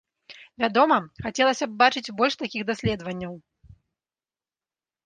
[0.63, 3.39] Вядома, хацелася б бачыць больш такіх даследаванняў.